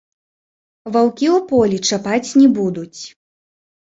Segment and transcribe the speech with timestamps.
[0.93, 3.01] Ваўкі ў полі чапаць не будуць.